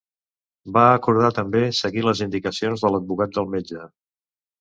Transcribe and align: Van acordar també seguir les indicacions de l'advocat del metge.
Van 0.77 0.93
acordar 0.93 1.29
també 1.39 1.61
seguir 1.79 2.05
les 2.05 2.21
indicacions 2.27 2.87
de 2.87 2.91
l'advocat 2.95 3.37
del 3.37 3.51
metge. 3.57 3.83